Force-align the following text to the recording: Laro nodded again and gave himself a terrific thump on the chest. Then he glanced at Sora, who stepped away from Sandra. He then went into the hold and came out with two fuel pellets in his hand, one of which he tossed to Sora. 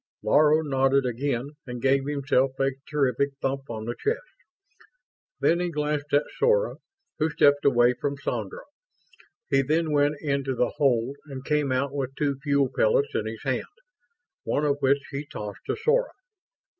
Laro 0.23 0.63
nodded 0.63 1.05
again 1.05 1.51
and 1.67 1.79
gave 1.79 2.07
himself 2.07 2.59
a 2.59 2.71
terrific 2.89 3.33
thump 3.39 3.69
on 3.69 3.85
the 3.85 3.93
chest. 3.99 4.17
Then 5.39 5.59
he 5.59 5.69
glanced 5.69 6.11
at 6.11 6.25
Sora, 6.39 6.77
who 7.19 7.29
stepped 7.29 7.65
away 7.65 7.93
from 7.93 8.17
Sandra. 8.17 8.63
He 9.51 9.61
then 9.61 9.91
went 9.91 10.15
into 10.19 10.55
the 10.55 10.71
hold 10.77 11.17
and 11.25 11.45
came 11.45 11.71
out 11.71 11.93
with 11.93 12.15
two 12.15 12.39
fuel 12.41 12.71
pellets 12.75 13.13
in 13.13 13.27
his 13.27 13.43
hand, 13.43 13.65
one 14.43 14.65
of 14.65 14.77
which 14.79 15.03
he 15.11 15.23
tossed 15.23 15.61
to 15.67 15.75
Sora. 15.75 16.09